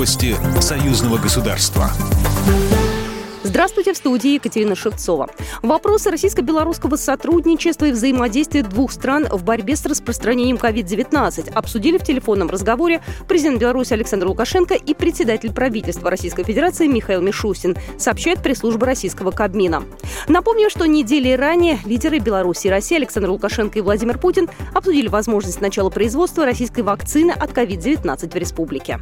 [0.00, 1.90] Новости союзного государства.
[3.42, 5.28] Здравствуйте, в студии Екатерина Шевцова.
[5.60, 12.48] Вопросы российско-белорусского сотрудничества и взаимодействия двух стран в борьбе с распространением COVID-19 обсудили в телефонном
[12.48, 19.32] разговоре президент Беларуси Александр Лукашенко и председатель правительства Российской Федерации Михаил Мишустин, сообщает пресс-служба российского
[19.32, 19.82] Кабмина.
[20.28, 25.60] Напомню, что недели ранее лидеры Беларуси и России Александр Лукашенко и Владимир Путин обсудили возможность
[25.60, 28.98] начала производства российской вакцины от COVID-19 в республике.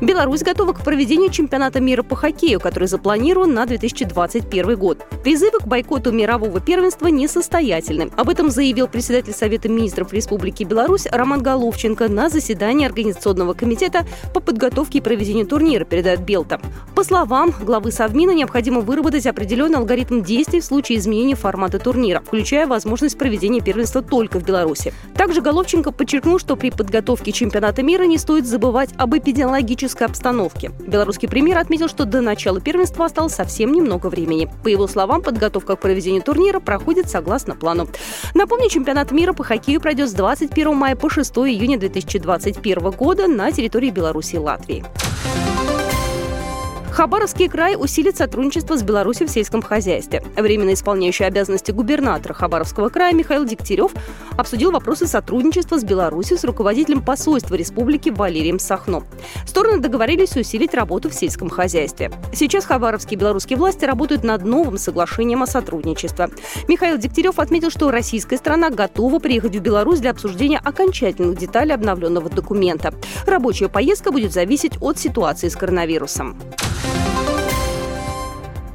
[0.00, 5.04] Беларусь готова к проведению чемпионата мира по хоккею, который запланирован на 2021 год.
[5.22, 8.10] Призывы к бойкоту мирового первенства несостоятельны.
[8.16, 14.40] Об этом заявил председатель Совета министров Республики Беларусь Роман Головченко на заседании Организационного комитета по
[14.40, 16.62] подготовке и проведению турнира, передает Белта.
[16.94, 22.66] По словам главы Совмина, необходимо выработать определенный алгоритм действий в случае изменения формата турнира, включая
[22.66, 24.94] возможность проведения первенства только в Беларуси.
[25.14, 30.70] Также Головченко подчеркнул, что при подготовке чемпионата мира не стоит забывать об эпидемиологическом политической обстановке.
[30.86, 34.48] Белорусский премьер отметил, что до начала первенства осталось совсем немного времени.
[34.62, 37.88] По его словам, подготовка к проведению турнира проходит согласно плану.
[38.34, 43.50] Напомню, чемпионат мира по хоккею пройдет с 21 мая по 6 июня 2021 года на
[43.52, 44.84] территории Беларуси и Латвии.
[47.00, 50.22] Хабаровский край усилит сотрудничество с Беларусью в сельском хозяйстве.
[50.36, 53.92] Временно исполняющий обязанности губернатора Хабаровского края Михаил Дегтярев
[54.36, 59.04] обсудил вопросы сотрудничества с Беларусью с руководителем посольства республики Валерием Сахно.
[59.46, 62.12] Стороны договорились усилить работу в сельском хозяйстве.
[62.34, 66.28] Сейчас хабаровские и белорусские власти работают над новым соглашением о сотрудничестве.
[66.68, 72.28] Михаил Дегтярев отметил, что российская страна готова приехать в Беларусь для обсуждения окончательных деталей обновленного
[72.28, 72.92] документа.
[73.24, 76.36] Рабочая поездка будет зависеть от ситуации с коронавирусом.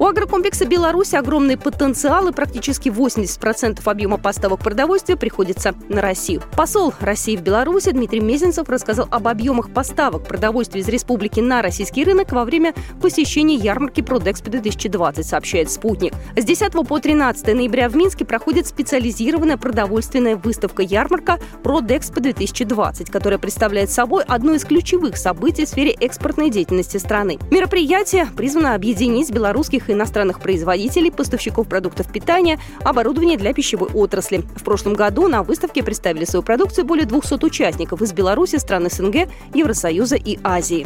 [0.05, 6.43] У агрокомплекса «Беларусь» огромный потенциал и практически 80% объема поставок продовольствия приходится на Россию.
[6.55, 12.03] Посол России в Беларуси Дмитрий Мезенцев рассказал об объемах поставок продовольствия из республики на российский
[12.03, 16.13] рынок во время посещения ярмарки «Продэкспо-2020», сообщает «Спутник».
[16.37, 24.23] С 10 по 13 ноября в Минске проходит специализированная продовольственная выставка-ярмарка «Продэкспо-2020», которая представляет собой
[24.27, 27.39] одно из ключевых событий в сфере экспортной деятельности страны.
[27.49, 34.43] Мероприятие призвано объединить белорусских и иностранных производителей, поставщиков продуктов питания, оборудования для пищевой отрасли.
[34.55, 39.27] В прошлом году на выставке представили свою продукцию более 200 участников из Беларуси, стран СНГ,
[39.53, 40.85] Евросоюза и Азии.